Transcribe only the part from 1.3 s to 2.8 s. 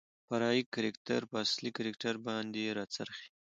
په اصلي کرکتر باندې